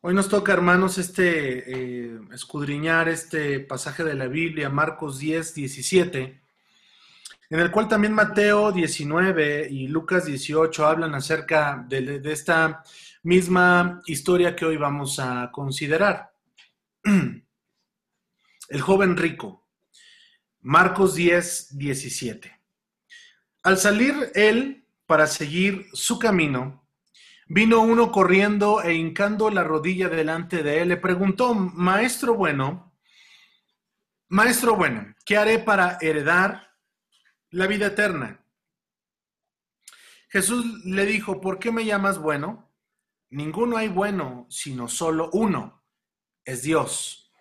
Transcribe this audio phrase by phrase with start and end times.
[0.00, 6.40] Hoy nos toca, hermanos, este eh, escudriñar este pasaje de la Biblia, Marcos 10, 17,
[7.50, 12.84] en el cual también Mateo 19 y Lucas 18 hablan acerca de, de esta
[13.24, 16.32] misma historia que hoy vamos a considerar.
[18.68, 19.66] El joven rico.
[20.60, 22.60] Marcos 10, 17.
[23.64, 26.87] Al salir él para seguir su camino,
[27.50, 32.92] Vino uno corriendo e hincando la rodilla delante de él, le preguntó, Maestro bueno,
[34.28, 36.74] Maestro bueno, ¿qué haré para heredar
[37.50, 38.44] la vida eterna?
[40.28, 42.70] Jesús le dijo, ¿por qué me llamas bueno?
[43.30, 45.82] Ninguno hay bueno, sino solo uno,
[46.44, 47.32] es Dios.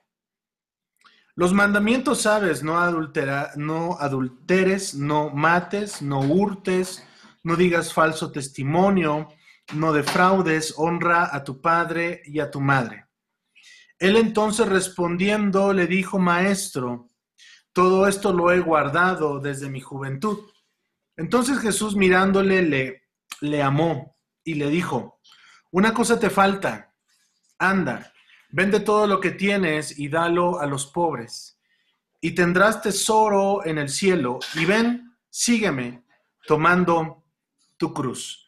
[1.35, 7.05] Los mandamientos sabes, no, adultera, no adulteres, no mates, no hurtes,
[7.43, 9.27] no digas falso testimonio,
[9.73, 13.07] no defraudes, honra a tu padre y a tu madre.
[13.99, 17.09] Él entonces respondiendo le dijo, Maestro,
[17.73, 20.49] todo esto lo he guardado desde mi juventud.
[21.15, 23.03] Entonces Jesús mirándole le,
[23.41, 25.19] le amó y le dijo,
[25.71, 26.93] una cosa te falta,
[27.59, 28.13] anda,
[28.49, 31.59] vende todo lo que tienes y dalo a los pobres,
[32.21, 36.05] y tendrás tesoro en el cielo, y ven, sígueme,
[36.45, 37.25] tomando
[37.77, 38.46] tu cruz.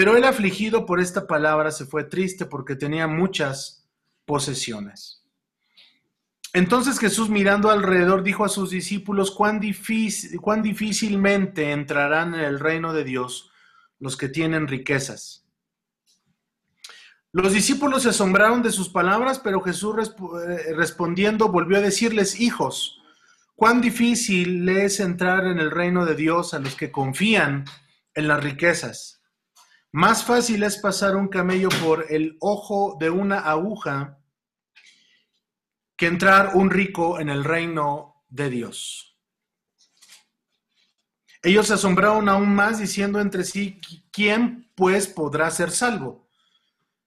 [0.00, 3.86] Pero él afligido por esta palabra se fue triste porque tenía muchas
[4.24, 5.26] posesiones.
[6.54, 9.60] Entonces Jesús mirando alrededor dijo a sus discípulos, cuán,
[10.40, 13.50] cuán difícilmente entrarán en el reino de Dios
[13.98, 15.46] los que tienen riquezas.
[17.30, 20.14] Los discípulos se asombraron de sus palabras, pero Jesús
[20.48, 23.02] eh, respondiendo volvió a decirles, hijos,
[23.54, 27.66] cuán difícil es entrar en el reino de Dios a los que confían
[28.14, 29.19] en las riquezas.
[29.92, 34.18] Más fácil es pasar un camello por el ojo de una aguja
[35.96, 39.18] que entrar un rico en el reino de Dios.
[41.42, 43.80] Ellos se asombraron aún más diciendo entre sí,
[44.12, 46.28] ¿quién pues podrá ser salvo?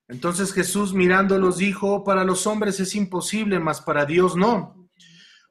[0.10, 4.90] Entonces Jesús mirándolos dijo, para los hombres es imposible, mas para Dios no,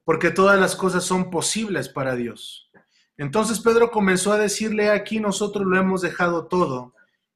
[0.04, 2.70] porque todas las cosas son posibles para Dios.
[3.16, 6.94] Entonces Pedro comenzó a decirle, aquí nosotros lo hemos dejado todo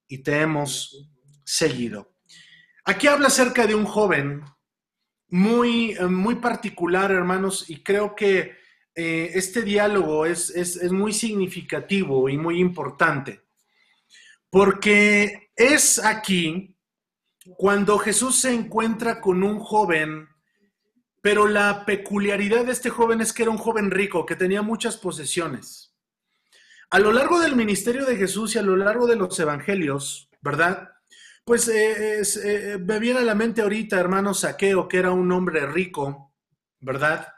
[0.09, 1.11] y te hemos
[1.45, 2.15] seguido.
[2.85, 4.43] Aquí habla acerca de un joven
[5.29, 8.57] muy, eh, muy particular, hermanos, y creo que
[8.95, 13.43] eh, este diálogo es, es muy significativo y muy importante,
[14.51, 16.77] porque es aquí
[17.57, 20.29] cuando Jesús se encuentra con un joven,
[21.21, 24.97] pero la peculiaridad de este joven es que era un joven rico, que tenía muchas
[24.97, 25.86] posesiones.
[26.91, 30.91] A lo largo del ministerio de Jesús y a lo largo de los evangelios, ¿verdad?
[31.45, 35.67] Pues eh, eh, me viene a la mente ahorita, hermano Saqueo, que era un hombre
[35.67, 36.35] rico,
[36.81, 37.29] ¿verdad?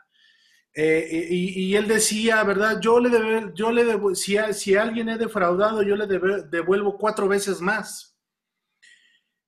[0.74, 2.80] Eh, y, él decía, ¿verdad?
[2.80, 7.26] Yo le debo, yo le debo, si, si alguien he defraudado, yo le devuelvo cuatro
[7.28, 8.16] veces más.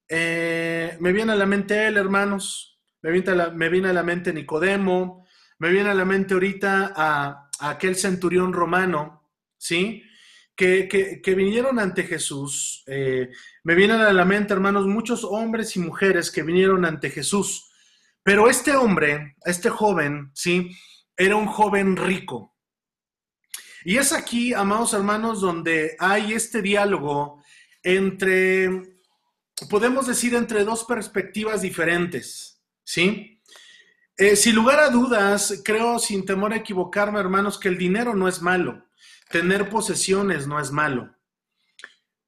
[0.09, 4.03] me viene a la mente él, hermanos, me viene a la, me viene a la
[4.03, 5.27] mente Nicodemo,
[5.59, 9.20] me viene a la mente ahorita a aquel centurión romano,
[9.61, 10.03] ¿sí?
[10.57, 12.83] Que, vinieron ante Jesús.
[12.87, 13.31] Eh,
[13.63, 17.71] me vienen a la mente, hermanos, muchos hombres y mujeres que vinieron ante Jesús.
[18.23, 20.71] Pero este hombre, este joven, ¿sí?
[21.17, 22.57] Era un joven rico.
[23.85, 27.43] Y es aquí, amados hermanos, donde hay este diálogo
[27.83, 28.69] entre,
[29.71, 33.41] podemos decir, entre dos perspectivas diferentes, ¿sí?
[34.19, 38.29] Eh, sin lugar a dudas, creo, sin temor a equivocarme, hermanos, que el dinero no
[38.29, 38.90] es malo
[39.31, 41.15] tener posesiones no es malo.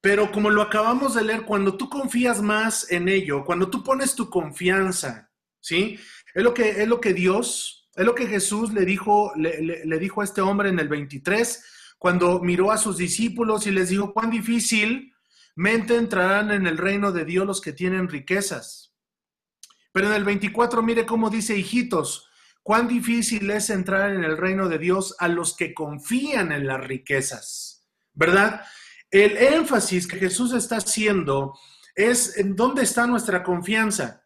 [0.00, 4.14] Pero como lo acabamos de leer, cuando tú confías más en ello, cuando tú pones
[4.14, 5.30] tu confianza,
[5.60, 5.98] ¿sí?
[6.34, 10.20] Es lo que, es lo que Dios, es lo que Jesús le dijo, le, dijo
[10.20, 11.64] a este hombre en el 23,
[11.98, 17.24] cuando miró a sus discípulos y les dijo, cuán difícilmente entrarán en el reino de
[17.24, 18.94] Dios los que tienen riquezas.
[19.92, 22.28] Pero en el 24, mire cómo dice, hijitos,
[22.62, 26.80] cuán difícil es entrar en el reino de Dios a los que confían en las
[26.80, 28.62] riquezas, ¿verdad?
[29.10, 31.54] El énfasis que Jesús está haciendo
[31.94, 34.24] es en dónde está nuestra confianza.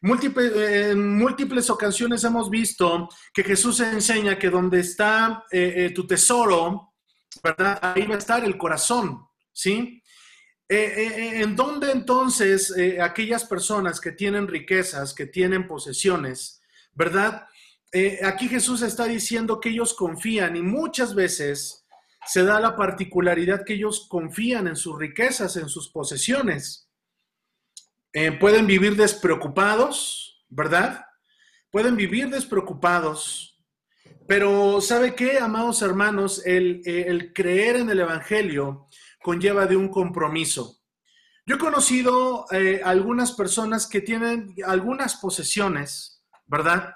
[0.00, 6.94] en múltiples ocasiones hemos visto que Jesús enseña que donde está eh, eh, tu tesoro,
[7.42, 7.78] ¿verdad?
[7.82, 10.02] Ahí va a estar el corazón, ¿sí?
[10.68, 16.57] Eh, ¿En dónde entonces aquellas personas que tienen riquezas, que tienen posesiones,
[16.98, 17.46] ¿verdad?
[17.92, 21.86] Eh, aquí Jesús está diciendo que ellos confían y muchas veces
[22.26, 26.90] se da la particularidad que ellos confían en sus riquezas, en sus posesiones.
[28.12, 31.04] eh, pueden vivir despreocupados, ¿verdad?
[31.70, 33.58] Pueden vivir despreocupados,
[34.26, 36.42] pero ¿sabe qué, amados hermanos?
[36.44, 38.88] El, el creer en el Evangelio
[39.22, 40.80] conlleva de un compromiso.
[41.46, 46.17] Yo he conocido eh, algunas personas que tienen algunas posesiones,
[46.48, 46.94] ¿verdad?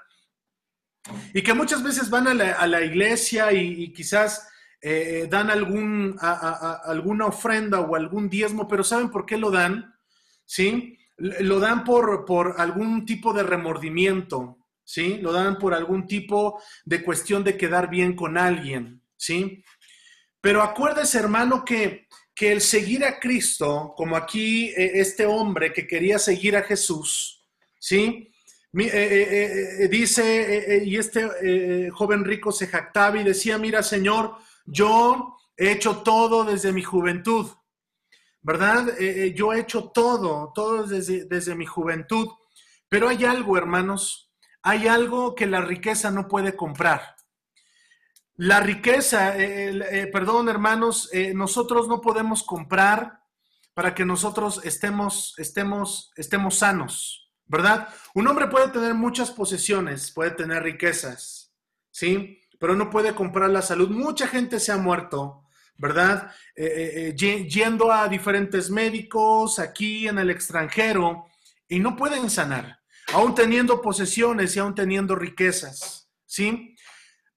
[1.33, 4.47] Y que muchas veces van a la, iglesia y, quizás
[4.81, 9.95] eh, dan algún, alguna ofrenda o algún diezmo, pero ¿saben por qué lo dan?
[10.45, 10.97] ¿Sí?
[11.17, 15.19] Lo dan por, por algún tipo de remordimiento, ¿sí?
[15.21, 19.63] Lo dan por algún tipo de cuestión de quedar bien con alguien, ¿sí?
[20.41, 25.85] Pero acuérdese, hermano, que que el seguir a Cristo, como aquí eh, este hombre que
[25.85, 27.45] quería seguir a Jesús,
[27.79, 28.32] ¿sí?
[28.75, 35.71] Eh, eh, dice, y este joven rico se jactaba y decía, mira Señor, yo he
[35.71, 37.47] hecho todo desde mi juventud,
[38.41, 38.97] ¿verdad?
[39.35, 42.29] yo he hecho todo, todo desde, desde mi juventud,
[42.89, 44.31] pero hay algo, hermanos,
[44.63, 47.15] hay algo que la riqueza no puede comprar.
[48.35, 53.21] La riqueza, eh, eh, perdón hermanos, eh, nosotros no podemos comprar
[53.75, 57.87] para que nosotros estemos, estemos, estemos sanos, ¿verdad?
[58.13, 61.53] Un hombre puede tener muchas posesiones, puede tener riquezas,
[61.91, 62.39] ¿sí?
[62.59, 63.89] Pero no puede comprar la salud.
[63.89, 65.43] Mucha gente se ha muerto,
[65.77, 66.31] ¿verdad?
[66.55, 71.25] yendo a diferentes médicos aquí en el extranjero
[71.67, 72.79] y no pueden sanar,
[73.13, 76.75] aún teniendo posesiones y aún teniendo riquezas, ¿sí?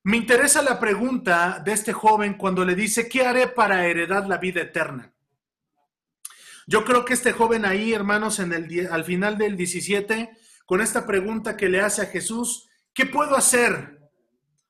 [0.02, 4.38] Me interesa la pregunta de este joven cuando le dice, ¿qué haré para heredar la
[4.38, 5.12] vida eterna?
[6.66, 10.30] Yo creo que este joven ahí, hermanos, en el, al final del 17,
[10.66, 14.00] con esta pregunta que le hace a Jesús, ¿qué puedo hacer?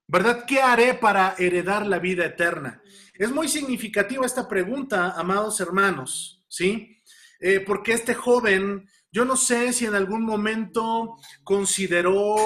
[0.07, 0.45] ¿Verdad?
[0.47, 2.83] ¿Qué haré para heredar la vida eterna?
[3.15, 7.03] Es muy significativa esta pregunta, amados hermanos, ¿sí?
[7.41, 12.37] Eh, porque este joven, yo no sé si en algún momento consideró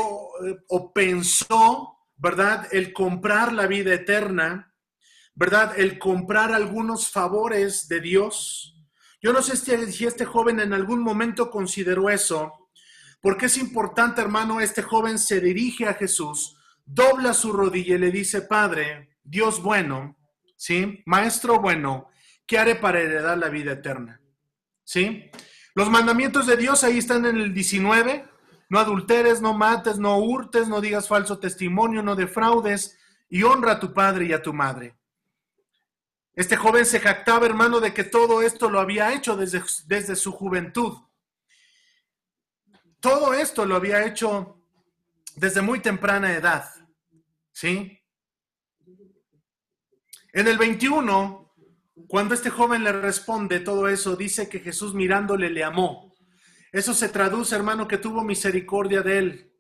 [0.47, 2.69] eh, o pensó ¿verdad?
[2.71, 4.75] El comprar la vida eterna,
[5.35, 5.79] ¿verdad?
[5.79, 8.77] El comprar algunos favores de Dios.
[9.23, 12.69] Yo no sé si este joven en algún momento consideró eso,
[13.21, 16.57] porque es importante, hermano, este joven se dirige a Jesús,
[16.87, 20.17] dobla su rodilla y le dice, Padre, Dios bueno,
[20.57, 21.03] ¿sí?
[21.05, 22.09] Maestro bueno,
[22.47, 24.21] ¿qué haré para heredar la vida eterna?
[24.85, 25.31] ¿Sí?
[25.75, 28.25] Los mandamientos de Dios ahí están en el 19,
[28.71, 33.81] no adulteres, no mates, no hurtes, no digas falso testimonio, no defraudes y honra a
[33.81, 34.97] tu padre y a tu madre.
[36.35, 40.33] Este joven se jactaba, hermano, de que todo esto lo había hecho desde, desde su
[40.33, 40.99] juventud.
[43.01, 44.63] Todo esto lo había hecho
[45.37, 46.71] desde muy temprana edad.
[47.53, 47.99] ¿Sí?
[50.33, 51.53] En el 21,
[52.07, 56.15] cuando este joven le responde todo eso, dice que Jesús mirándole le amó.
[56.73, 59.53] Eso se traduce, hermano, que tuvo misericordia de él.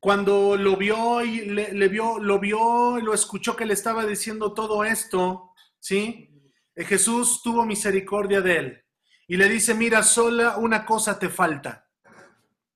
[0.00, 4.52] Cuando lo vio y le, vio, lo vio y lo escuchó que le estaba diciendo
[4.52, 5.51] todo esto,
[5.82, 6.30] ¿sí?
[6.74, 8.84] Eh, Jesús tuvo misericordia de él
[9.26, 11.88] y le dice, mira, sola una cosa te falta.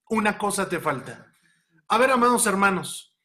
[0.08, 1.32] Una cosa te falta.
[1.88, 3.16] A ver, amados hermanos,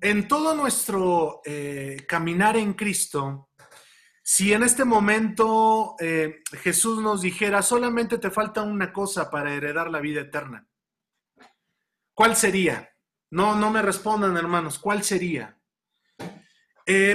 [0.00, 3.50] en todo nuestro eh, caminar en Cristo,
[4.22, 9.90] si en este momento eh, Jesús nos dijera, solamente te falta una cosa para heredar
[9.90, 10.66] la vida eterna,
[12.14, 12.90] ¿cuál sería?
[13.30, 15.58] No, no me respondan, hermanos, ¿cuál sería?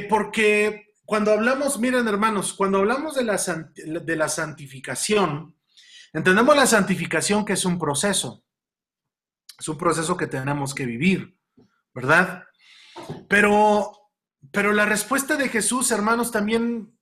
[0.09, 5.57] Porque cuando hablamos, miren, hermanos, cuando hablamos de la, de la santificación,
[6.13, 8.45] entendemos la santificación que es un proceso,
[9.57, 11.35] es un proceso que tenemos que vivir,
[11.95, 12.43] ¿verdad?
[13.27, 14.11] Pero,
[14.51, 16.95] pero la respuesta de Jesús, hermanos, también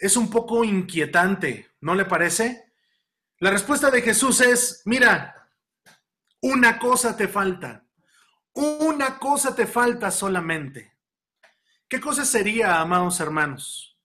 [0.00, 2.72] es un poco inquietante, ¿no le parece?
[3.38, 5.48] La respuesta de Jesús es, mira,
[6.40, 7.86] una cosa te falta,
[8.54, 10.98] una cosa te falta solamente.
[11.90, 13.98] ¿Qué cosa sería, amados hermanos?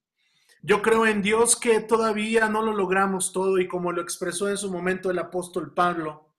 [0.63, 4.57] Yo creo en Dios que todavía no lo logramos todo y como lo expresó en
[4.57, 6.33] su momento el apóstol Pablo,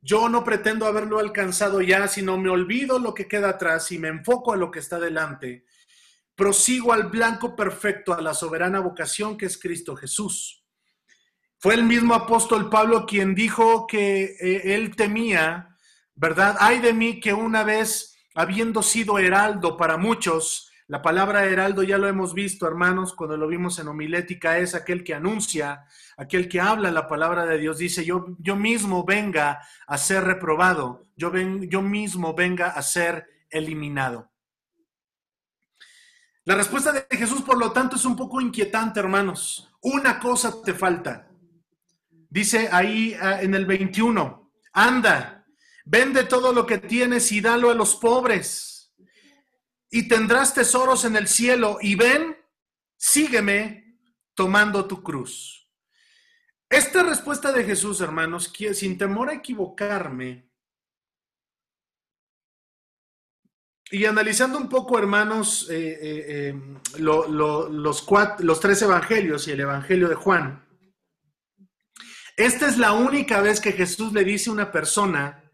[0.00, 4.08] yo no pretendo haberlo alcanzado ya, sino me olvido lo que queda atrás y me
[4.08, 5.64] enfoco a lo que está delante
[6.34, 10.64] prosigo al blanco perfecto, a la soberana vocación que es Cristo Jesús.
[11.58, 15.76] Fue el mismo apóstol Pablo quien dijo que eh, él temía,
[16.16, 16.56] ¿verdad?
[16.58, 21.98] Ay de mí que una vez, habiendo sido heraldo para muchos, la palabra heraldo ya
[21.98, 25.84] lo hemos visto, hermanos, cuando lo vimos en homilética, es aquel que anuncia,
[26.16, 27.78] aquel que habla la palabra de Dios.
[27.78, 33.26] Dice, yo, yo mismo venga a ser reprobado, yo, ven, yo mismo venga a ser
[33.48, 34.30] eliminado.
[36.44, 39.72] La respuesta de Jesús, por lo tanto, es un poco inquietante, hermanos.
[39.82, 41.28] Una cosa te falta.
[42.28, 45.46] Dice ahí ah, en el 21, anda,
[45.84, 48.71] vende todo lo que tienes y dalo a los pobres,
[49.94, 52.34] y tendrás tesoros en el cielo, y ven,
[52.96, 53.98] sígueme
[54.34, 55.70] tomando tu cruz.
[56.70, 60.50] Esta respuesta de Jesús, hermanos, sin temor a equivocarme,
[63.90, 66.54] y analizando un poco, hermanos, eh, eh,
[66.98, 70.66] los, los tres evangelios y el evangelio de Juan,
[72.38, 75.52] esta es la única vez que Jesús le dice a una persona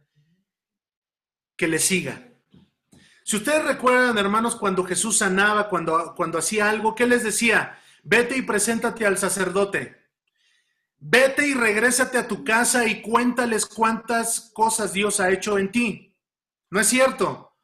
[1.57, 2.27] que le siga.
[3.28, 7.78] Si ustedes recuerdan, hermanos, cuando Jesús sanaba, cuando, cuando hacía algo, ¿qué les decía?
[8.02, 9.99] Vete y preséntate al sacerdote.
[10.99, 16.16] Vete y regrésate a tu casa y cuéntales cuántas cosas Dios ha hecho en ti.
[16.70, 17.54] ¿No es cierto?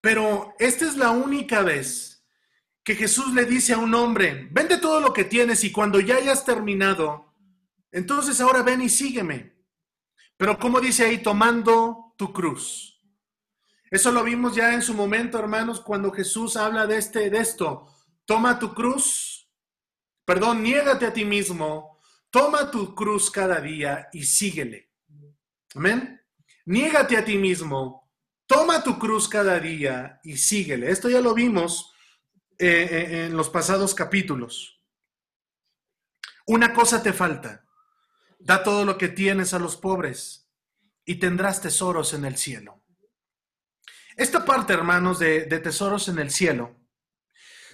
[0.00, 2.24] Pero esta es la única vez
[2.84, 6.18] que Jesús le dice a un hombre, vende todo lo que tienes y cuando ya
[6.18, 7.34] hayas terminado,
[7.90, 9.56] entonces ahora ven y sígueme.
[10.36, 12.93] Pero como dice ahí, tomando tu cruz.
[13.94, 17.86] Eso lo vimos ya en su momento, hermanos, cuando Jesús habla de este de esto.
[18.24, 19.48] Toma tu cruz.
[20.24, 22.00] Perdón, niégate a ti mismo.
[22.28, 24.90] Toma tu cruz cada día y síguele.
[25.76, 26.20] Amén.
[26.64, 28.10] Niégate a ti mismo.
[28.46, 30.90] Toma tu cruz cada día y síguele.
[30.90, 31.94] Esto ya lo vimos
[32.58, 34.82] eh, eh, en los pasados capítulos.
[36.46, 37.64] Una cosa te falta.
[38.40, 40.50] Da todo lo que tienes a los pobres
[41.04, 42.83] y tendrás tesoros en el cielo.
[44.16, 46.76] Esta parte, hermanos, de, tesoros en el cielo,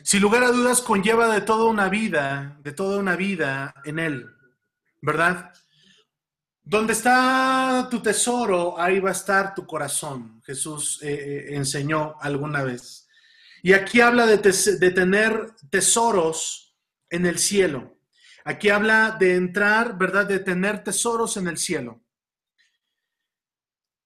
[0.03, 4.27] sin lugar a dudas, conlleva de toda una vida, de toda una vida en Él,
[5.03, 5.53] ¿verdad?
[6.63, 12.63] Donde está tu tesoro, ahí va a estar tu corazón, Jesús eh, eh, enseñó alguna
[12.63, 13.07] vez.
[13.63, 16.79] Y aquí habla de, de tener tesoros
[17.11, 17.99] en el cielo.
[18.45, 20.27] Aquí habla de entrar, ¿verdad?
[20.27, 22.03] De tener tesoros en el cielo.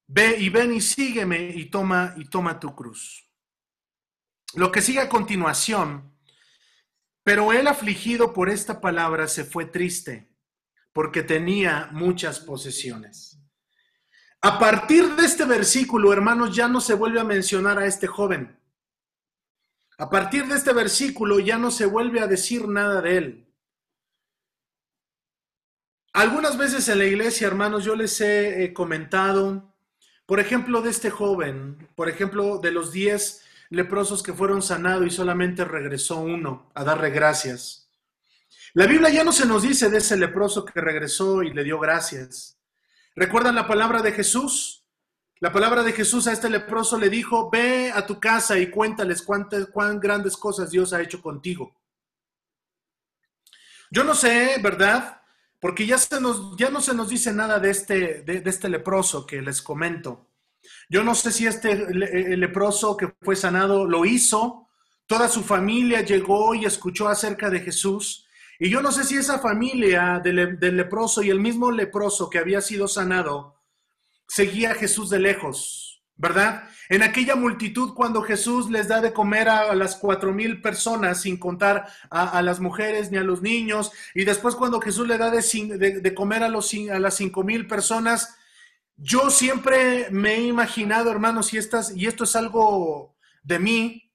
[0.06, 3.28] Ve y ven y sígueme y toma y toma tu cruz.
[4.54, 6.14] Lo que sigue a continuación,
[7.25, 10.30] pero él afligido por esta palabra se fue triste,
[10.92, 13.40] porque tenía muchas posesiones.
[14.42, 18.61] A partir de este versículo, hermanos, ya no se vuelve a mencionar a este joven.
[19.96, 23.54] A partir de este versículo ya no se vuelve a decir nada de él.
[26.12, 29.74] Algunas veces en la iglesia, hermanos, yo les he comentado,
[30.26, 35.11] por ejemplo, de este joven, por ejemplo, de los diez leprosos que fueron sanados y
[35.11, 37.90] solamente regresó uno a darle gracias.
[38.73, 41.78] La Biblia ya no se nos dice de ese leproso que regresó y le dio
[41.78, 42.59] gracias.
[43.14, 44.85] ¿Recuerdan la palabra de Jesús?
[45.40, 49.23] La palabra de Jesús a este leproso le dijo, ve a tu casa y cuéntales
[49.23, 51.75] cuántas, cuán grandes cosas Dios ha hecho contigo.
[53.90, 55.23] Yo no sé, ¿verdad?
[55.64, 59.25] Porque ya, se nos, ya no se nos dice nada de este, de, este leproso
[59.25, 60.28] que les comento.
[60.90, 61.75] Yo no sé si este
[62.37, 64.68] leproso que fue sanado lo hizo,
[65.06, 68.26] toda su familia llegó y escuchó acerca de Jesús,
[68.59, 72.40] y yo no sé si esa familia del, del leproso y el mismo leproso que
[72.40, 73.54] había sido sanado
[74.28, 75.84] seguía a Jesús de lejos,
[76.16, 76.68] ¿verdad?
[76.88, 81.37] En aquella multitud cuando Jesús les da de comer a, las cuatro mil personas, sin
[81.38, 86.14] contar a, las mujeres ni a los niños, y después cuando Jesús le da de,
[86.14, 88.37] comer a, los, a las cinco mil personas,
[88.97, 94.12] yo siempre me he imaginado, hermanos, y, estas, y esto es algo de mí,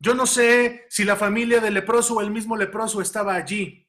[0.00, 3.86] yo no sé si la familia del leproso o el mismo leproso estaba allí.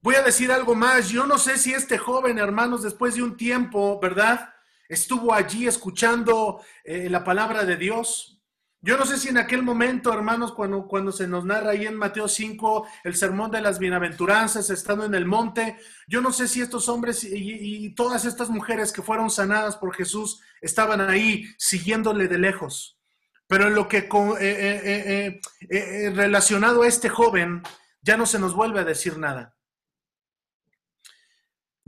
[0.00, 3.36] Voy a decir algo más, yo no sé si este joven, hermanos, después de un
[3.36, 4.52] tiempo, ¿verdad?
[4.88, 8.40] Estuvo allí escuchando eh, la palabra de Dios.
[8.80, 11.96] Yo no sé si en aquel momento, hermanos, cuando, cuando se nos narra ahí en
[11.96, 15.76] Mateo 5 el sermón de las bienaventuranzas, estando en el monte,
[16.08, 20.40] yo no sé si estos hombres y, todas estas mujeres que fueron sanadas por Jesús
[20.60, 22.98] estaban ahí siguiéndole de lejos.
[23.46, 24.08] Pero en lo que
[24.40, 27.62] eh, eh, relacionado a este joven,
[28.00, 29.54] ya no se nos vuelve a decir nada.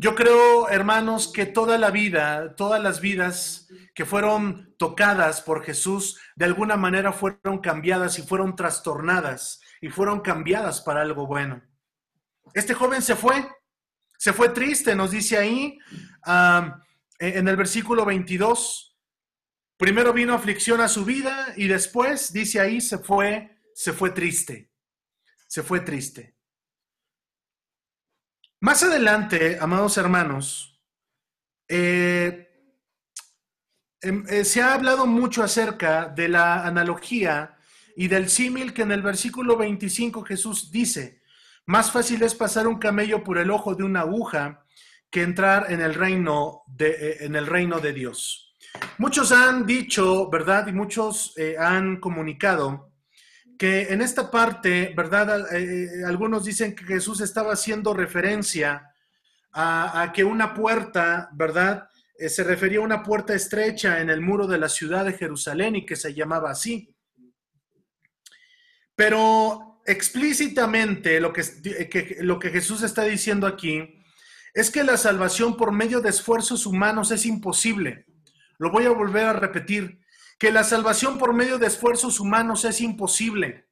[0.05, 6.21] Yo creo, hermanos, que toda la vida, todas las vidas que fueron tocadas por Jesús,
[6.37, 11.63] de alguna manera fueron cambiadas y fueron trastornadas y fueron cambiadas para algo bueno.
[12.53, 13.49] Este joven se fue,
[14.19, 15.79] se fue triste, nos dice ahí
[17.19, 18.99] en el versículo 22.
[19.79, 24.71] Primero vino aflicción a su vida y después, dice ahí, se fue, se fue triste,
[25.47, 26.34] se fue triste.
[28.65, 30.81] Más adelante, amados hermanos,
[31.69, 32.49] eh,
[34.01, 37.59] em, eh, se ha hablado mucho acerca de la analogía
[37.95, 41.21] y del símil que en el versículo 25 Jesús dice,
[41.67, 44.65] Más fácil es pasar un camello por el ojo de una aguja
[45.11, 48.57] que entrar en el reino de, eh, en el reino de Dios.
[48.97, 50.69] Muchos han dicho, ¿verdad?
[50.69, 52.94] Y muchos han comunicado
[53.59, 55.55] que en esta parte, ¿verdad?
[55.55, 58.91] Eh, algunos dicen que Jesús estaba haciendo referencia
[59.53, 61.89] a, que una puerta, ¿verdad?
[62.29, 65.87] se refería a una puerta estrecha en el muro de la ciudad de Jerusalén y
[65.87, 66.95] que se llamaba así.
[68.95, 74.03] Pero explícitamente lo que, lo que Jesús está diciendo aquí
[74.55, 78.07] es que la salvación por medio de esfuerzos humanos es imposible.
[78.59, 79.99] Lo voy a volver a repetir,
[80.39, 83.69] que la salvación por medio de esfuerzos humanos es imposible.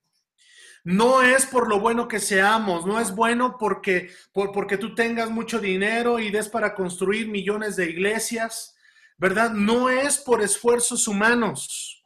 [0.85, 5.61] No es por lo bueno que seamos, no es bueno porque, porque tú tengas mucho
[5.61, 8.75] dinero y des para construir millones de iglesias,
[9.17, 9.53] ¿verdad?
[9.53, 12.05] No es por esfuerzos humanos.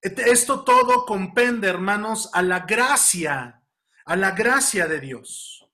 [0.00, 3.62] Esto todo compende, hermanos, a la gracia,
[4.04, 5.64] a la gracia de Dios.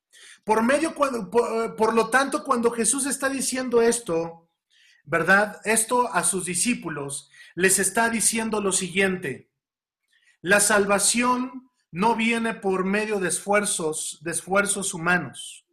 [0.45, 4.51] Por medio, por, por lo tanto, cuando Jesús está diciendo esto,
[5.05, 5.61] ¿verdad?
[5.65, 9.51] Esto a sus discípulos les está diciendo lo siguiente.
[10.41, 15.67] La salvación no viene por medio de esfuerzos, de esfuerzos humanos.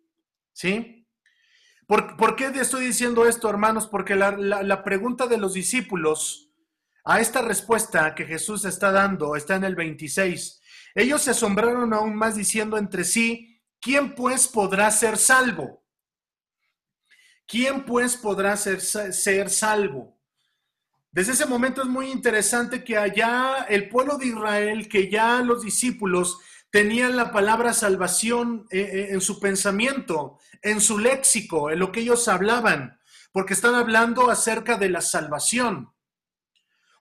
[0.54, 1.08] ¿Sí?
[1.88, 3.88] ¿Por, ¿Por, qué estoy diciendo esto, hermanos?
[3.88, 6.52] Porque la, la pregunta de los discípulos
[7.04, 10.62] a esta respuesta que Jesús está dando está en el 26.
[10.94, 15.81] Ellos se asombraron aún más diciendo entre sí, ¿quién pues podrá ser salvo?
[17.52, 20.18] ¿Quién pues podrá ser, ser salvo?
[21.12, 25.62] Desde ese momento es muy interesante que allá el pueblo de Israel, que ya los
[25.62, 26.40] discípulos
[26.70, 32.00] tenían la palabra salvación eh, eh, en su pensamiento, en su léxico, en lo que
[32.00, 32.98] ellos hablaban,
[33.34, 35.92] porque están hablando acerca de la salvación.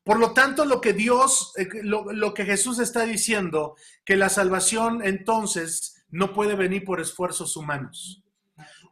[0.02, 5.00] Por lo tanto, lo que Dios, eh, lo, que Jesús está diciendo, que la salvación
[5.04, 8.24] entonces no puede venir por esfuerzos humanos.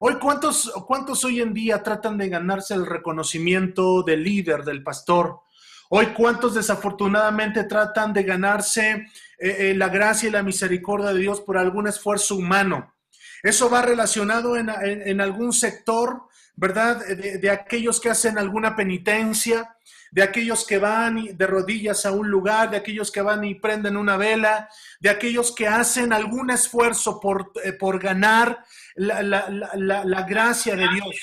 [0.01, 5.41] Hoy, ¿cuántos, ¿cuántos hoy en día tratan de ganarse el reconocimiento del líder, del pastor?
[5.89, 9.07] Hoy, ¿cuántos desafortunadamente tratan de ganarse eh,
[9.41, 12.95] eh, la gracia y la misericordia de Dios por algún esfuerzo humano?
[13.43, 16.23] Eso va relacionado en, algún sector,
[16.57, 17.05] ¿verdad?
[17.07, 19.77] de, aquellos que hacen alguna penitencia,
[20.11, 23.97] de aquellos que van de rodillas a un lugar, de aquellos que van y prenden
[23.97, 24.69] una vela,
[25.01, 31.21] de aquellos que hacen algún esfuerzo por, eh, por ganar la, la, gracia de Dios.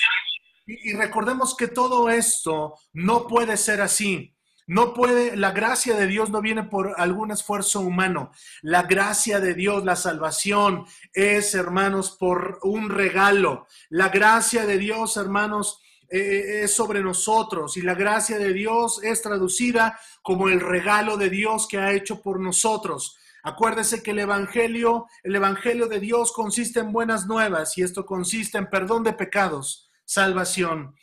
[0.67, 4.34] Y, recordemos que todo esto no puede ser así.
[4.67, 8.31] No puede, la gracia de Dios no viene por algún esfuerzo humano.
[8.63, 13.67] La gracia de Dios, la salvación es, hermanos, por un regalo.
[13.89, 19.03] La gracia de Dios, hermanos, eh, eh, es sobre nosotros y la gracia de Dios
[19.03, 23.17] es traducida como el regalo de Dios que ha hecho por nosotros.
[23.43, 28.57] Acuérdese que el evangelio, el evangelio de Dios consiste en buenas nuevas y esto consiste
[28.57, 30.95] en perdón de pecados, salvación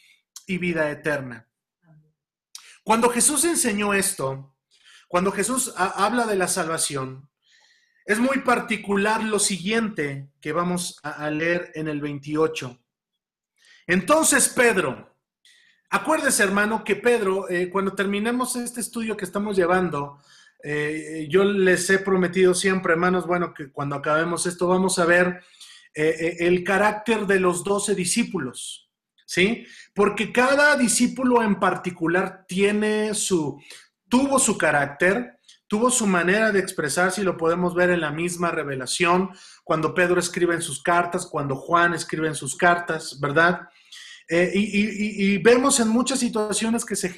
[0.47, 1.52] y vida eterna.
[2.85, 4.57] Cuando Jesús enseñó esto,
[5.09, 7.29] cuando Jesús habla de la salvación,
[8.05, 12.79] es muy particular lo siguiente que vamos a leer en el 28.
[13.87, 15.17] Entonces, Pedro,
[15.91, 20.19] acuérdese, hermano, que Pedro, eh, cuando terminemos este estudio que estamos llevando,
[20.65, 25.43] eh, yo les he prometido siempre, hermanos, bueno, que cuando acabemos esto vamos a ver
[25.95, 28.91] eh, el carácter de los doce discípulos,
[29.33, 29.67] ¿sí?
[29.95, 33.59] Porque cada discípulo en particular tiene su,
[34.07, 38.51] tuvo su carácter, tuvo su manera de expresarse y lo podemos ver en la misma
[38.51, 39.31] revelación,
[39.65, 43.63] cuando Pedro escribe en sus cartas, cuando Juan escribe en sus cartas, ¿verdad?
[44.29, 47.11] Eh, y, vemos en muchas situaciones que se,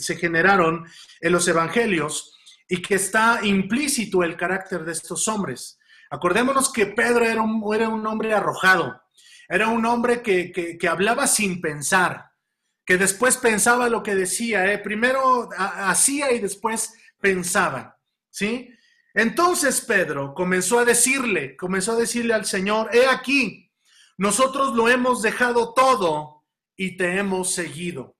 [0.00, 0.86] se generaron
[1.20, 2.34] en los evangelios
[2.66, 5.78] y que está implícito el carácter de estos hombres.
[6.10, 9.01] Acordémonos que Pedro era un, era un hombre arrojado,
[9.52, 12.32] era un hombre que, que, hablaba sin pensar,
[12.86, 14.78] que después pensaba lo que decía, ¿eh?
[14.78, 18.70] primero hacía y después pensaba, ¿sí?
[19.12, 23.70] Entonces Pedro comenzó a decirle, comenzó a decirle al Señor, he aquí,
[24.16, 28.16] nosotros lo hemos dejado todo y te hemos seguido.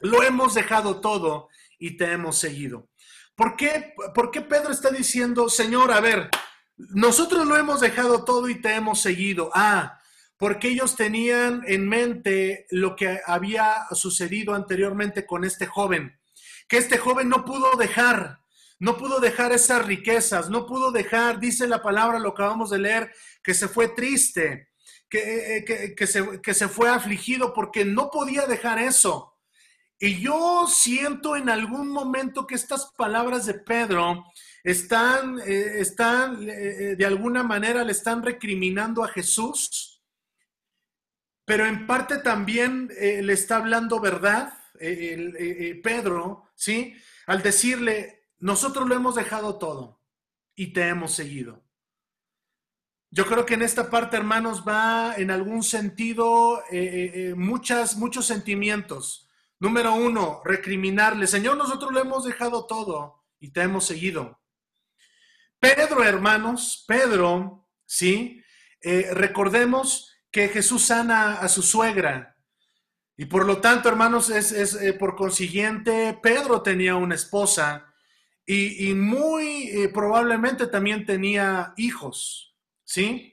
[0.00, 2.88] Lo hemos dejado todo y te hemos seguido.
[3.34, 6.30] ¿Por qué, ¿Por qué Pedro está diciendo, Señor, a ver,
[6.76, 9.50] nosotros lo hemos dejado todo y te hemos seguido?
[9.54, 9.98] Ah,
[10.42, 16.18] porque ellos tenían en mente lo que había sucedido anteriormente con este joven,
[16.66, 18.40] que este joven no pudo dejar,
[18.80, 23.12] no pudo dejar esas riquezas, no pudo dejar, dice la palabra, lo acabamos de leer,
[23.40, 24.70] que se fue triste,
[25.12, 29.36] eh, que, que, se, que se fue afligido porque no podía dejar eso.
[30.00, 34.24] Y yo siento en algún momento que estas palabras de Pedro
[34.64, 39.91] están, eh, están eh, de alguna manera le están recriminando a Jesús,
[41.52, 44.54] pero en parte también le está hablando verdad
[45.82, 46.96] Pedro, ¿sí?
[47.26, 50.00] Al decirle, nosotros lo hemos dejado todo
[50.54, 51.62] y te hemos seguido.
[53.10, 56.62] Yo creo que en esta parte, hermanos, va en algún sentido
[57.36, 59.28] muchas, muchos sentimientos.
[59.60, 64.40] Número uno, recriminarle, Señor, nosotros lo hemos dejado todo y te hemos seguido.
[65.60, 68.42] Pedro, hermanos, Pedro, ¿sí?
[68.80, 72.36] Eh, recordemos que Jesús sana a su suegra.
[73.16, 77.86] Y por lo tanto, hermanos, es, eh, por consiguiente, Pedro tenía una esposa
[78.44, 83.28] y, muy eh, probablemente también tenía hijos, ¿sí?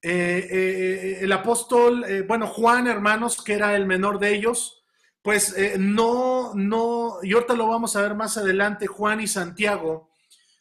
[0.00, 4.84] el apóstol, bueno, Juan, hermanos, que era el menor de ellos,
[5.22, 10.10] pues no, no, y ahorita lo vamos a ver más adelante, Juan y Santiago,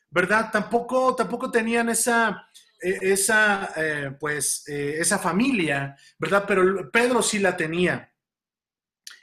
[0.09, 0.49] ¿verdad?
[0.49, 2.47] Tampoco, tampoco tenían esa,
[2.83, 6.45] esa, eh, pues, eh, esa familia, ¿verdad?
[6.47, 8.13] Pero Pedro sí la tenía.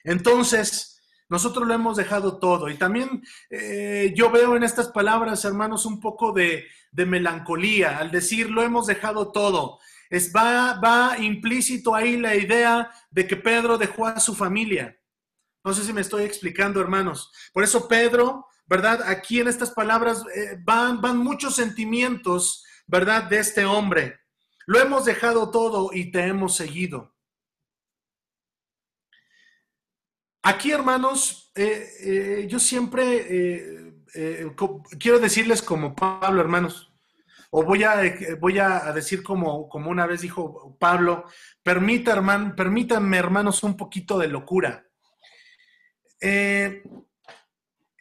[0.03, 2.69] Entonces, nosotros lo hemos dejado todo.
[2.69, 8.51] Y también eh, yo veo en estas palabras, hermanos, un poco de, melancolía al decir
[8.51, 9.79] lo hemos dejado todo.
[10.09, 14.99] Es, va, va implícito ahí la idea de que Pedro dejó a su familia.
[15.63, 17.31] No sé si me estoy explicando, hermanos.
[17.53, 19.03] Por eso Pedro ¿verdad?
[19.09, 20.23] Aquí en estas palabras
[20.63, 23.25] van, van muchos sentimientos, ¿verdad?
[23.25, 24.21] De este hombre.
[24.67, 27.15] Lo hemos dejado todo y te hemos seguido.
[30.43, 33.95] Aquí, hermanos, eh, eh, yo siempre
[34.99, 36.93] quiero decirles como Pablo, hermanos,
[37.51, 38.01] o voy a,
[38.39, 41.25] voy a decir como, como una vez dijo Pablo,
[41.63, 44.87] permita, hermano, permítanme, hermanos, un poquito de locura.
[46.21, 46.83] Eh,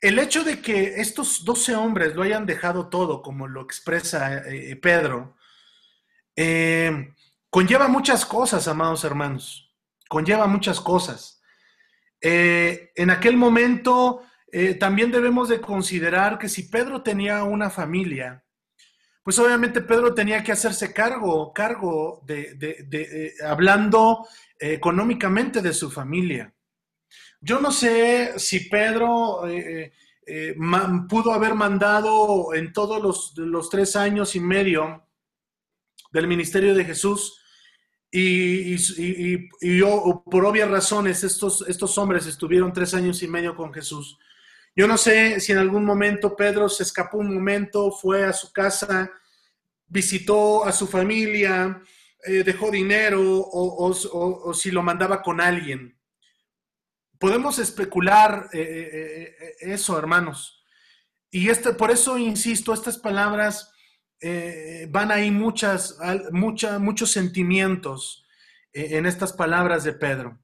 [0.01, 4.75] el hecho de que estos 12 hombres lo hayan dejado todo, como lo expresa eh,
[4.77, 5.35] Pedro,
[6.35, 7.13] eh,
[7.49, 9.75] conlleva muchas cosas, amados hermanos,
[10.07, 11.41] conlleva muchas cosas.
[12.21, 14.23] Eh, en aquel momento
[14.79, 18.43] también debemos de considerar que si Pedro tenía una familia,
[19.21, 26.51] pues obviamente Pedro tenía que hacerse cargo, cargo de hablando económicamente de su familia.
[27.41, 29.93] Yo no sé si Pedro eh,
[30.25, 30.55] eh,
[31.07, 35.07] pudo haber mandado en todos los, tres años y medio
[36.11, 37.41] del ministerio de Jesús
[38.11, 38.75] y,
[39.61, 44.17] yo, por obvias razones, estos, estos hombres estuvieron tres años y medio con Jesús.
[44.75, 48.51] Yo no sé si en algún momento Pedro se escapó un momento, fue a su
[48.51, 49.11] casa,
[49.87, 51.81] visitó a su familia,
[52.25, 55.98] eh, dejó dinero o si lo mandaba con alguien.
[57.19, 60.63] Podemos especular eh, eh, eh, eso, hermanos.
[61.29, 63.71] Y este, por eso insisto, estas palabras
[64.89, 65.97] van ahí muchas,
[66.31, 68.25] muchos sentimientos
[68.73, 70.37] en estas palabras de Pedro.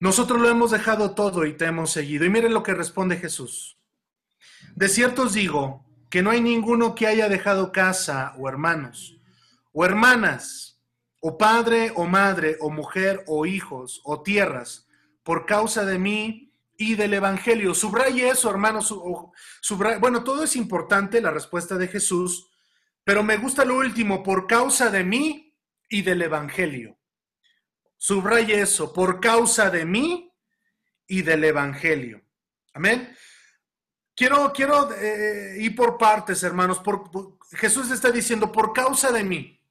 [0.00, 2.24] Nosotros lo hemos dejado todo y te hemos seguido.
[2.24, 3.78] Y miren lo que responde Jesús.
[4.74, 9.20] De cierto os digo que no hay ninguno que haya dejado casa o hermanos
[9.72, 10.73] o hermanas
[11.26, 14.86] o padre o madre o mujer o hijos o tierras
[15.22, 17.72] por causa de mí y del Evangelio.
[17.72, 18.94] Subraye eso, hermanos.
[20.00, 22.50] Bueno, todo es importante, la respuesta de Jesús,
[23.04, 25.56] pero me gusta lo último, por causa de mí
[25.88, 26.98] y del Evangelio.
[27.96, 30.30] Subraye eso, por causa de mí
[31.06, 32.20] y del Evangelio.
[32.74, 33.16] Amén.
[34.14, 36.82] Quiero, quiero eh, ir por partes, hermanos.
[37.52, 39.63] Jesús está diciendo, por causa de mí.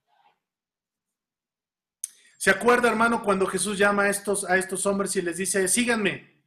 [2.43, 6.41] ¿Se acuerda, hermano, cuando Jesús llama a estos, a estos hombres y les dice, síganme,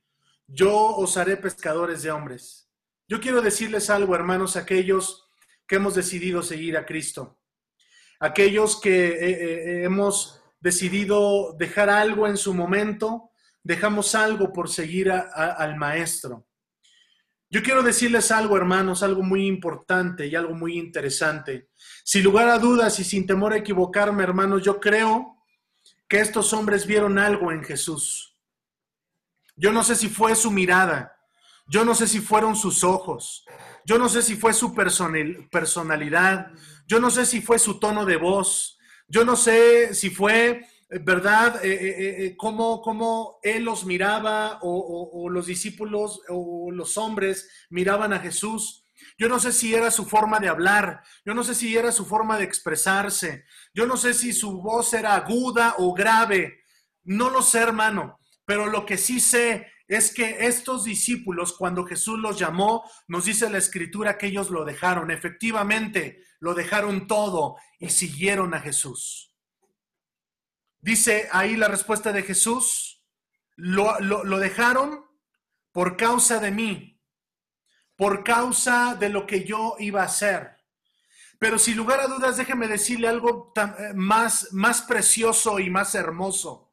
[0.47, 2.69] yo os haré pescadores de hombres?
[3.09, 5.27] Yo quiero decirles algo, hermanos, aquellos
[5.67, 7.39] que hemos decidido seguir a Cristo,
[8.21, 13.31] aquellos que eh, eh, hemos decidido dejar algo en su momento,
[13.63, 16.47] dejamos algo por seguir al Maestro.
[17.49, 21.71] Yo quiero decirles algo, hermanos, algo muy importante y algo muy interesante.
[22.05, 25.36] Sin lugar a dudas y sin temor a equivocarme, hermanos, yo creo
[26.09, 28.37] que estos hombres vieron algo en Jesús.
[29.57, 31.17] Yo no sé si fue su mirada,
[31.67, 33.45] yo no sé si fueron sus ojos,
[33.85, 36.53] yo no sé si fue su personalidad,
[36.87, 40.99] yo no sé si fue su tono de voz, yo no sé si fue, eh,
[41.01, 48.21] ¿verdad?, eh, eh, cómo, él los miraba o los discípulos o los hombres miraban a
[48.21, 48.86] Jesús.
[49.19, 52.05] Yo no sé si era su forma de hablar, yo no sé si era su
[52.05, 56.65] forma de expresarse, yo no sé si su voz era aguda o grave,
[57.05, 62.19] no lo sé, hermano, pero lo que sí sé es que estos discípulos, cuando Jesús
[62.19, 65.11] los llamó, nos dice la escritura que ellos lo dejaron.
[65.11, 69.33] Efectivamente, lo dejaron todo y siguieron a Jesús.
[70.81, 73.05] Dice ahí la respuesta de Jesús,
[73.55, 75.05] lo, lo dejaron
[75.73, 76.96] por causa de mí,
[77.97, 80.57] por causa de lo que yo iba a hacer.
[81.39, 86.73] Pero sin lugar a dudas, déjeme decirle algo eh, más, más precioso y más hermoso.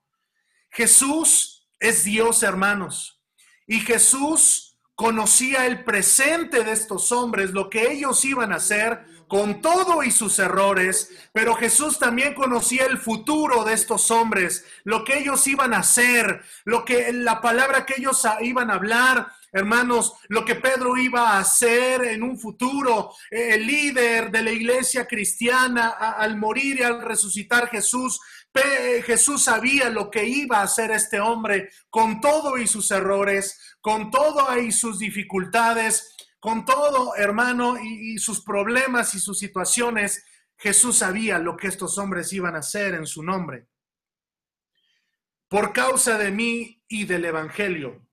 [0.70, 3.22] Jesús es Dios, hermanos.
[3.68, 9.62] Y Jesús conocía el presente de estos hombres, lo que ellos iban a hacer con
[9.62, 15.18] todo y sus errores, pero Jesús también conocía el futuro de estos hombres, lo que
[15.18, 20.46] ellos iban a hacer, lo que la palabra que ellos iban a hablar, hermanos, lo
[20.46, 26.38] que Pedro iba a hacer en un futuro, el líder de la iglesia cristiana al
[26.38, 28.20] morir y al resucitar Jesús,
[29.04, 34.12] Jesús sabía lo que iba a hacer este hombre con todo y sus errores, con
[34.12, 36.13] todo y sus dificultades,
[36.44, 40.26] con todo, hermano, y, sus problemas y sus situaciones.
[40.58, 43.70] Jesús sabía lo que estos hombres iban a hacer en su nombre.
[45.48, 48.06] Por causa de mí y del Evangelio.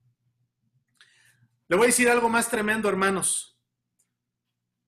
[1.66, 3.60] Le voy a decir algo más tremendo, hermanos.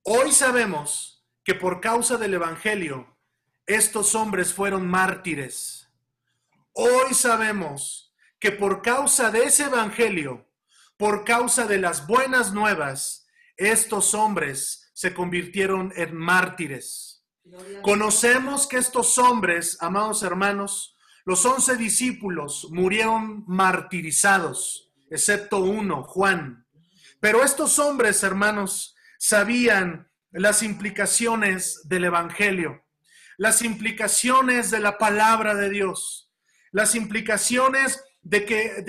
[0.05, 3.19] Hoy sabemos que por causa del Evangelio,
[3.67, 5.93] estos hombres fueron mártires.
[6.75, 10.49] Hoy sabemos que por causa de ese Evangelio,
[10.97, 13.22] por causa de las buenas nuevas,
[13.57, 17.25] estos hombres se convirtieron en mártires.
[17.83, 26.67] Conocemos que estos hombres, amados hermanos, los once discípulos murieron martirizados, excepto uno, Juan.
[27.21, 32.85] Pero estos hombres, hermanos, sabían las implicaciones del Evangelio,
[33.37, 36.33] las implicaciones de la palabra de Dios,
[36.73, 38.83] las implicaciones de que,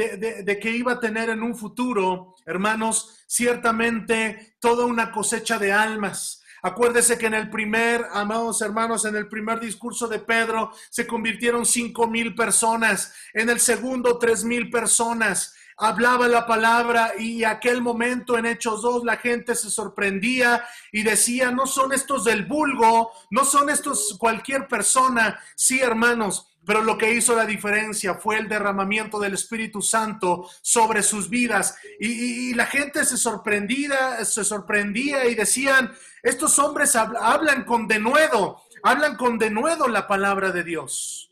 [0.46, 6.44] de, que iba a tener en un futuro, hermanos, ciertamente toda una cosecha de almas.
[6.62, 11.66] Acuérdese que en el primer, amados hermanos, en el primer discurso de Pedro se convirtieron
[11.66, 18.38] cinco mil personas, en el segundo tres mil personas, hablaba la palabra y aquel momento
[18.38, 23.44] en Hechos 2 la gente se sorprendía y decía, no son estos del vulgo, no
[23.44, 29.20] son estos cualquier persona, sí hermanos, pero lo que hizo la diferencia fue el derramamiento
[29.20, 31.78] del Espíritu Santo sobre sus vidas.
[32.00, 39.18] Y, la gente se sorprendía, se sorprendía y decían, estos hombres hablan con denuedo, hablan
[39.18, 41.32] con denuedo la palabra de Dios.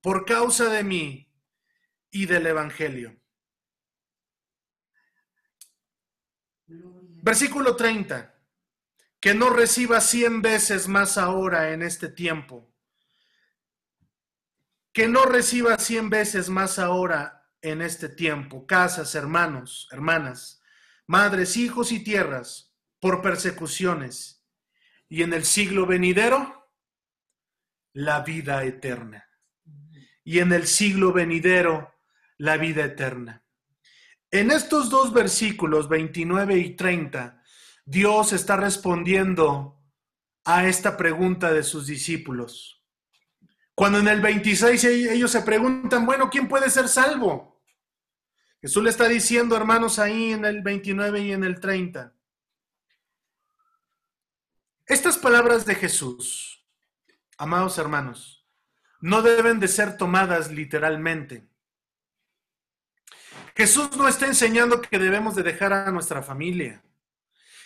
[0.00, 1.30] Por causa de mí,
[2.10, 3.16] y del Evangelio.
[6.66, 8.34] Versículo 30.
[9.20, 12.69] Que no reciba cien veces más ahora en este tiempo.
[14.92, 18.66] Que no reciba cien veces más ahora en este tiempo.
[18.66, 20.62] Casas, hermanos, hermanas,
[21.06, 24.44] madres, hijos y tierras por persecuciones.
[25.08, 26.70] Y en el siglo venidero,
[27.92, 29.28] la vida eterna.
[30.24, 31.94] Y en el siglo venidero,
[32.38, 33.44] la vida eterna.
[34.30, 37.42] En estos dos versículos 29 y 30,
[37.84, 39.82] Dios está respondiendo
[40.44, 42.79] a esta pregunta de sus discípulos.
[43.80, 47.62] Cuando en el 26 ellos se preguntan, bueno, ¿quién puede ser salvo?
[48.60, 52.12] Jesús le está diciendo, hermanos, ahí en el 29 y en el 30.
[54.84, 56.62] Estas palabras de Jesús,
[57.38, 58.46] amados hermanos,
[59.00, 61.48] no deben de ser tomadas literalmente.
[63.56, 66.84] Jesús no está enseñando que debemos de dejar a nuestra familia.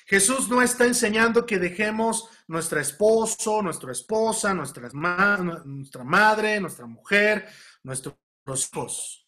[0.05, 7.49] Jesús no está enseñando que dejemos nuestra esposo, nuestra esposa, nuestra, nuestra madre, nuestra mujer,
[7.83, 9.27] nuestros hijos.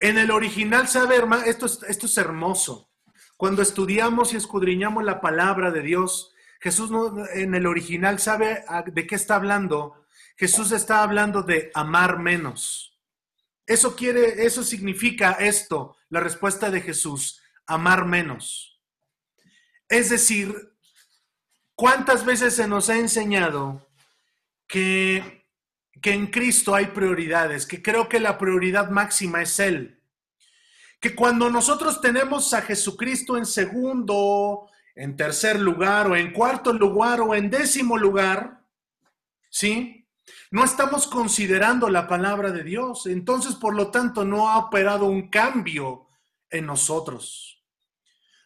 [0.00, 1.42] En el original, ¿sabe, hermano?
[1.42, 2.92] Esto es, esto es hermoso.
[3.36, 9.06] Cuando estudiamos y escudriñamos la palabra de Dios, Jesús no, en el original sabe de
[9.06, 10.04] qué está hablando.
[10.36, 12.98] Jesús está hablando de amar menos.
[13.66, 18.77] Eso quiere, eso significa esto, la respuesta de Jesús, amar menos.
[19.88, 20.74] Es decir,
[21.74, 23.88] ¿cuántas veces se nos ha enseñado
[24.66, 25.46] que,
[26.02, 27.66] que en Cristo hay prioridades?
[27.66, 30.00] Que creo que la prioridad máxima es Él.
[31.00, 37.20] Que cuando nosotros tenemos a Jesucristo en segundo, en tercer lugar, o en cuarto lugar,
[37.20, 38.60] o en décimo lugar,
[39.48, 40.06] ¿sí?
[40.50, 43.06] No estamos considerando la palabra de Dios.
[43.06, 46.08] Entonces, por lo tanto, no ha operado un cambio
[46.50, 47.57] en nosotros.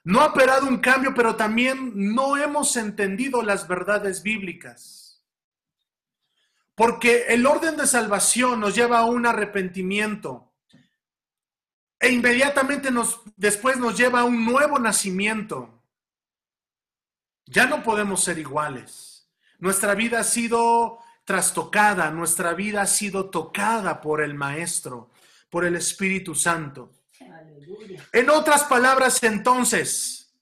[0.05, 5.23] No ha operado un cambio, pero también no hemos entendido las verdades bíblicas.
[6.75, 10.49] Porque el orden de salvación nos lleva a un arrepentimiento.
[12.01, 15.85] e inmediatamente nos, después nos lleva a un nuevo nacimiento.
[17.47, 19.31] Ya no podemos ser iguales.
[19.61, 25.13] Nuestra vida ha sido trastocada, nuestra vida ha sido tocada por el Maestro,
[25.49, 26.91] por el Espíritu Santo.
[28.13, 30.35] En otras palabras, entonces,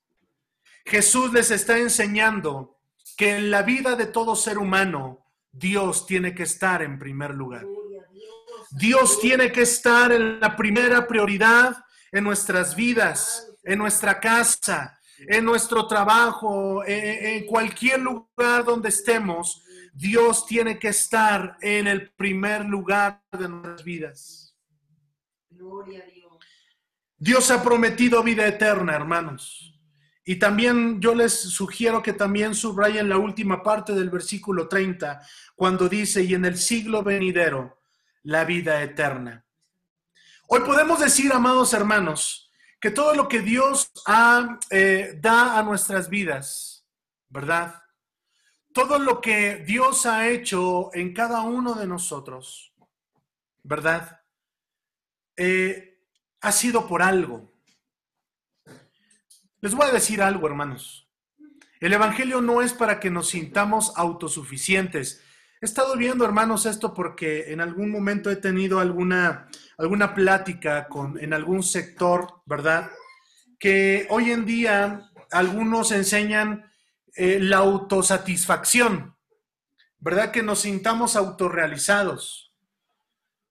[0.85, 2.79] Jesús les está enseñando
[3.17, 7.67] que en la vida de todo ser humano, Dios tiene que estar en primer lugar.
[8.71, 15.45] Dios tiene que estar en la primera prioridad en nuestras vidas, en nuestra casa, en
[15.45, 19.63] nuestro trabajo, en, cualquier lugar donde estemos.
[19.93, 24.57] Dios tiene que estar en el primer lugar de nuestras vidas.
[25.51, 26.20] Gloria a Dios.
[27.23, 29.79] Dios ha prometido vida eterna, hermanos.
[30.25, 35.21] Y también yo les sugiero que también subrayen la última parte del versículo 30,
[35.55, 37.83] cuando dice, y en el siglo venidero,
[38.23, 39.45] la vida eterna.
[40.49, 43.93] Hoy podemos decir, amados hermanos, que todo lo que Dios
[44.71, 46.87] eh, da a nuestras vidas,
[47.29, 47.83] ¿verdad?
[48.73, 52.73] Todo lo que Dios ha hecho en cada uno de nosotros,
[53.63, 54.23] ¿verdad?
[55.37, 55.90] Eh,
[56.41, 57.53] ha sido por algo.
[59.61, 61.09] Les voy a decir algo, hermanos.
[61.81, 65.23] El Evangelio no es para que nos sintamos autosuficientes,
[65.63, 71.23] He estado viendo, hermanos, esto porque en algún momento he tenido alguna, alguna plática con,
[71.23, 72.91] en algún sector, ¿verdad?
[73.59, 76.65] Que hoy en día algunos enseñan
[77.15, 79.19] eh, la autosatisfacción,
[79.99, 80.31] ¿verdad?
[80.31, 82.50] Que nos sintamos autorrealizados.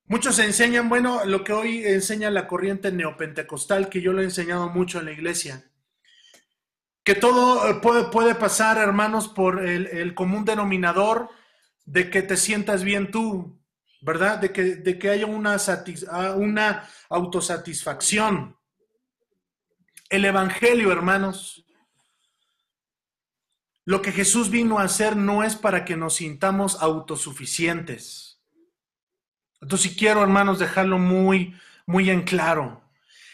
[0.10, 4.68] Muchos enseñan, bueno, lo que hoy enseña la corriente neopentecostal, que yo lo he enseñado
[4.68, 5.70] mucho en la iglesia,
[7.04, 11.30] que todo eh, puede, puede pasar, hermanos, por el, común denominador
[11.86, 13.62] de que te sientas bien tú,
[14.02, 14.40] ¿verdad?
[14.40, 15.58] De que, de que haya una,
[16.10, 18.58] ah, una autosatisfacción.
[20.10, 21.68] El Evangelio, hermanos,
[23.86, 28.29] lo que Jesús vino a hacer no es para que nos sintamos autosuficientes.
[29.62, 32.82] Entonces, si quiero, hermanos, dejarlo muy, muy en claro.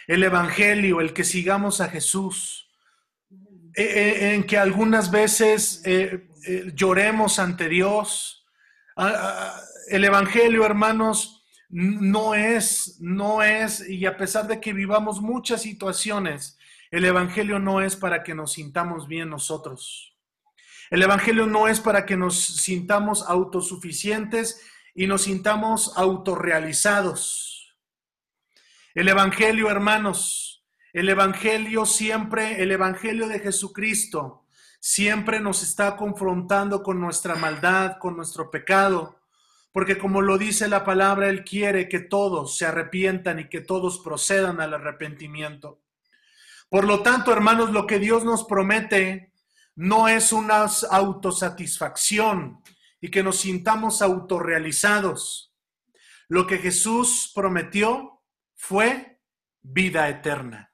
[0.08, 2.70] El Evangelio, el que sigamos a Jesús,
[3.76, 6.28] eh, eh, en que algunas veces eh,
[6.76, 8.36] lloremos ante Dios,
[8.98, 15.20] Ah, ah, el Evangelio, hermanos, no es, no es, y a pesar de que vivamos
[15.20, 16.58] muchas situaciones,
[16.92, 20.16] el Evangelio no es para que nos sintamos bien nosotros.
[20.90, 24.62] El Evangelio no es para que nos sintamos autosuficientes
[24.96, 27.78] y nos sintamos autorrealizados.
[28.96, 34.46] El Evangelio, hermanos, el Evangelio siempre, el Evangelio de Jesucristo,
[34.80, 39.20] siempre nos está confrontando con nuestra maldad, con nuestro pecado,
[39.74, 44.00] porque como lo dice la palabra, Él quiere que todos se arrepientan y que todos
[44.00, 45.82] procedan al arrepentimiento.
[46.70, 49.34] Por lo tanto, hermanos, lo que Dios nos promete
[49.76, 52.62] no es una autosatisfacción
[53.00, 55.54] y que nos sintamos autorrealizados.
[56.28, 58.24] Lo que Jesús prometió
[58.56, 59.22] fue
[59.62, 60.74] vida eterna.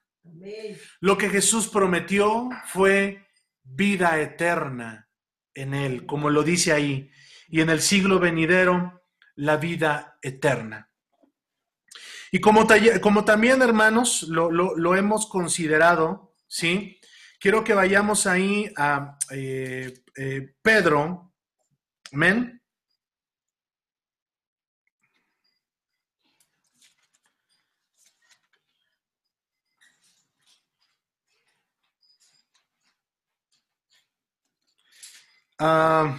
[0.99, 3.27] Lo que Jesús prometió fue
[3.63, 5.10] vida eterna
[5.53, 7.10] en Él, como lo dice ahí,
[7.47, 9.03] y en el siglo venidero,
[9.36, 10.89] la vida eterna.
[12.31, 12.65] Y como,
[13.01, 16.97] como también, hermanos, lo, hemos considerado, ¿sí?
[17.39, 21.31] Quiero que vayamos ahí a eh, eh, Pedro,
[22.13, 22.62] amén.
[35.60, 36.17] Ah,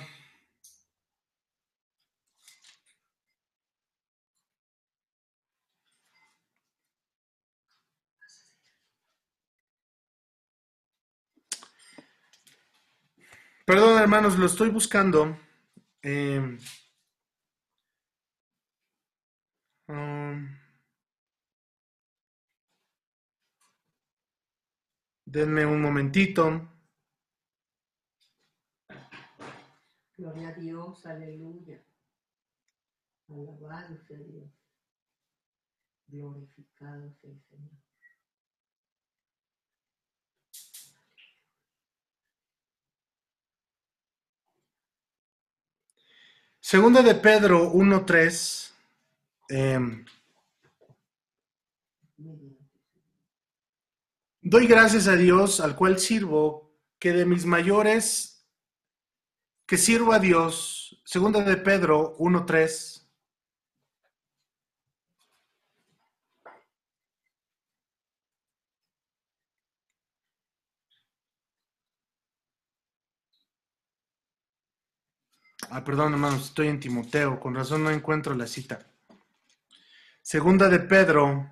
[13.66, 15.36] perdón, hermanos, lo estoy buscando.
[16.04, 16.58] Em,
[19.88, 20.48] um,
[25.24, 26.42] denme un momentito.
[30.16, 31.84] Gloria a Dios, aleluya.
[33.28, 34.50] Alabado sea Dios.
[36.08, 37.81] Glorificado sea el Señor.
[46.72, 48.72] Segunda de Pedro 1.3.
[49.50, 49.78] Eh,
[54.40, 58.48] doy gracias a Dios al cual sirvo, que de mis mayores
[59.66, 63.01] que sirvo a Dios, segunda de Pedro 1.3.
[75.74, 78.78] Ah, perdón, hermanos, estoy en Timoteo, con razón no encuentro la cita.
[80.20, 81.50] Segunda de Pedro.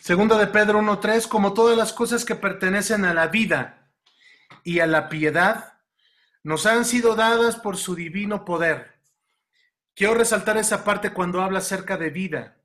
[0.00, 3.90] Segunda de Pedro 1.3, como todas las cosas que pertenecen a la vida
[4.64, 5.74] y a la piedad,
[6.42, 8.94] nos han sido dadas por su divino poder.
[9.94, 12.56] Quiero resaltar esa parte cuando habla acerca de vida.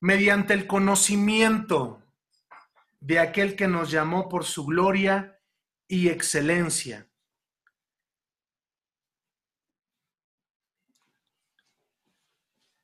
[0.00, 1.99] Mediante el conocimiento
[3.00, 5.40] de aquel que nos llamó por su gloria
[5.88, 7.08] y excelencia.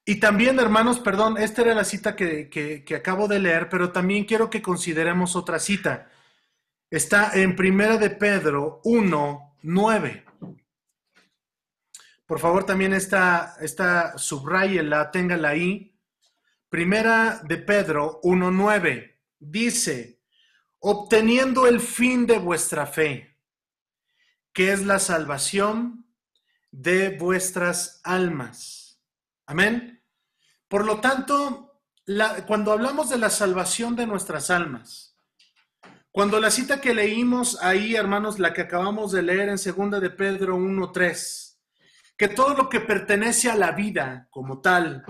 [0.04, 4.24] Y también, hermanos, perdón, esta era la cita que, que- acabo de leer, pero también
[4.24, 6.08] quiero que consideremos otra cita.
[6.90, 10.24] Está en Primera de Pedro 1, 9.
[12.26, 15.96] Por favor, también esta, esta subrayela, téngala ahí.
[16.68, 19.15] Primera de Pedro 1, 9.
[19.38, 20.22] Dice,
[20.78, 23.38] obteniendo el fin de vuestra fe,
[24.52, 26.06] que es la salvación
[26.70, 29.02] de vuestras almas.
[29.46, 30.02] Amén.
[30.68, 31.82] Por lo tanto,
[32.46, 35.16] cuando hablamos de la salvación de nuestras almas,
[36.10, 40.10] cuando la cita que leímos ahí, hermanos, la que acabamos de leer en segunda de
[40.10, 41.60] Pedro 1:3,
[42.16, 45.04] que todo lo que pertenece a la vida como tal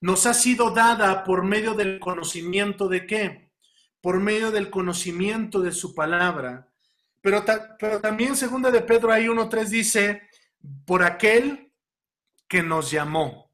[0.00, 3.50] nos ha sido dada por medio del conocimiento de qué?
[4.00, 6.68] Por medio del conocimiento de su palabra.
[7.20, 10.22] Pero, ta- pero también segunda de Pedro ahí 1:3 dice,
[10.86, 11.72] por aquel
[12.48, 13.50] que nos llamó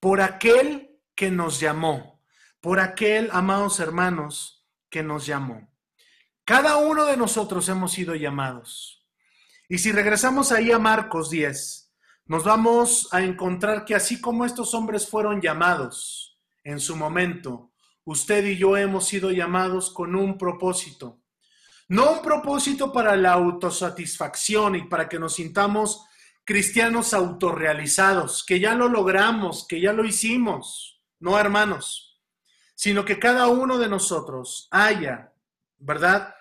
[0.00, 2.22] por aquel que nos llamó,
[2.62, 5.68] por aquel, amados hermanos, que nos llamó.
[6.46, 9.06] Cada uno de nosotros hemos sido llamados.
[9.68, 11.79] Y si regresamos ahí a Marcos 10,
[12.30, 17.72] nos vamos a encontrar que así como estos hombres fueron llamados en su momento,
[18.04, 21.18] usted y yo hemos sido llamados con un propósito.
[21.88, 26.04] No un propósito para la autosatisfacción y para que nos sintamos
[26.44, 32.22] cristianos autorrealizados, que ya lo logramos, que ya lo hicimos, no hermanos,
[32.76, 35.32] sino que cada uno de nosotros haya,
[35.78, 36.32] ¿verdad?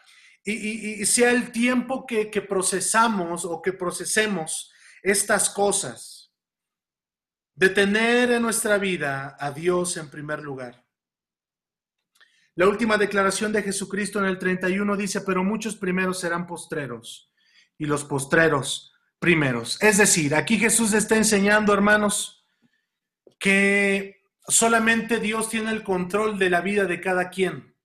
[0.44, 4.72] Y, y- sea el tiempo que, que procesamos o que procesemos
[5.04, 6.32] estas cosas,
[7.56, 10.86] de tener en nuestra vida a Dios en primer lugar.
[12.56, 17.34] La última declaración de Jesucristo en el 31 dice, pero muchos primeros serán postreros
[17.78, 19.82] y los postreros primeros.
[19.82, 22.45] Es decir, aquí Jesús está enseñando, hermanos,
[23.39, 27.76] que solamente Dios tiene el control de la vida de cada quien.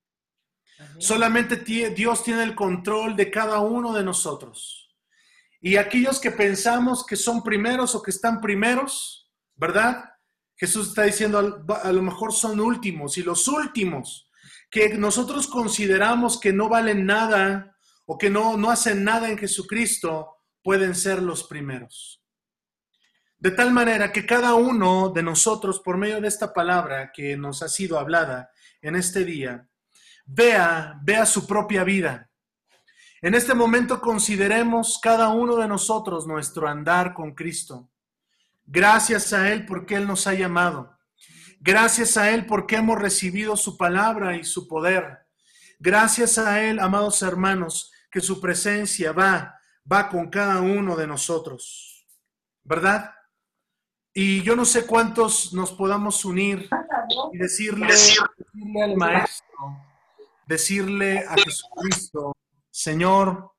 [0.99, 4.84] Solamente Dios tiene el control de cada uno de nosotros.
[5.67, 10.05] Y aquellos que pensamos que son primeros o que están primeros, ¿verdad?
[10.55, 14.29] Jesús está diciendo, a lo mejor son últimos y los últimos
[14.71, 20.37] que nosotros consideramos que no valen nada o que no, no hacen nada en Jesucristo,
[20.63, 22.23] pueden ser los primeros.
[23.39, 27.63] De tal manera que cada uno de nosotros, por medio de esta palabra que nos
[27.63, 28.51] ha sido hablada
[28.83, 29.67] en este día,
[30.27, 32.31] vea, vea su propia vida.
[33.25, 37.89] En este momento consideremos cada uno de nosotros nuestro andar con Cristo.
[38.67, 40.99] Gracias a Él porque Él nos ha llamado.
[41.59, 45.21] Gracias a Él porque hemos recibido su palabra y su poder.
[45.79, 49.59] Gracias a Él, amados hermanos, que su presencia va,
[49.91, 52.07] va con cada uno de nosotros.
[52.63, 53.11] ¿Verdad?
[54.13, 56.69] Y yo no sé cuántos nos podamos unir
[57.33, 59.79] y decirle, decirle al Maestro,
[60.47, 62.35] decirle a Jesucristo,
[62.77, 63.53] Señor,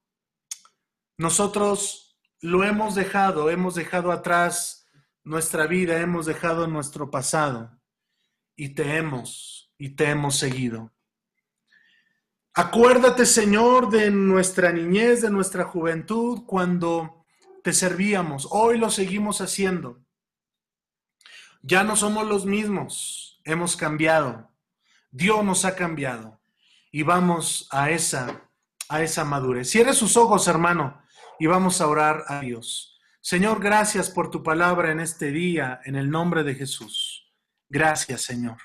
[1.18, 4.90] nosotros lo hemos dejado, hemos dejado atrás
[5.24, 7.80] nuestra vida, hemos dejado nuestro pasado
[8.58, 10.94] y te hemos, y te hemos seguido.
[12.54, 17.26] Acuérdate, Señor, de nuestra niñez, de nuestra juventud, cuando
[17.64, 18.50] te servíamos.
[18.52, 20.04] Hoy lo seguimos haciendo.
[21.62, 24.52] Ya no somos los mismos, hemos cambiado.
[25.10, 26.42] Dios nos ha cambiado
[26.92, 28.45] y vamos a esa
[28.90, 29.70] a esa madurez.
[29.70, 31.02] Cierre sus ojos, hermano,
[31.40, 33.00] y vamos a orar a Dios.
[33.22, 37.34] Señor, gracias por tu palabra en este día, en el nombre de Jesús.
[37.70, 38.58] Gracias, Señor.